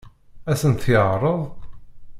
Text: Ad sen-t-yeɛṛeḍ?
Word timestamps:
Ad 0.51 0.57
sen-t-yeɛṛeḍ? 0.61 1.41